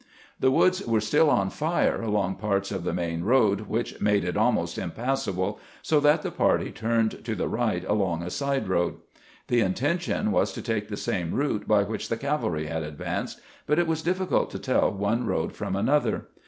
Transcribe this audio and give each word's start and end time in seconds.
The 0.39 0.49
woods 0.49 0.83
were 0.83 0.99
still 0.99 1.29
on 1.29 1.51
fire 1.51 2.01
along 2.01 2.37
parts 2.37 2.71
of 2.71 2.83
the 2.83 2.91
main 2.91 3.23
road, 3.23 3.67
which 3.67 4.01
made 4.01 4.23
it 4.23 4.35
almost 4.35 4.79
impassable, 4.79 5.59
so 5.83 5.99
that 5.99 6.23
the 6.23 6.31
party 6.31 6.71
turned 6.71 7.13
out 7.13 7.23
to 7.23 7.35
the 7.35 7.47
right 7.47 7.83
into 7.83 8.25
a 8.25 8.29
side 8.31 8.67
road. 8.67 8.95
The 9.45 9.61
in 9.61 9.75
tention 9.75 10.31
was 10.31 10.53
to 10.53 10.61
take 10.63 10.87
the 10.89 10.97
same 10.97 11.35
route 11.35 11.67
by 11.67 11.83
which 11.83 12.09
the 12.09 12.17
cavalry 12.17 12.65
had 12.65 12.81
advanced, 12.81 13.41
but 13.67 13.77
it 13.77 13.85
was 13.85 14.01
difficult 14.01 14.49
to 14.49 14.57
tell 14.57 14.89
one 14.91 15.27
road 15.27 15.53
from 15.55 15.75
another. 15.75 16.25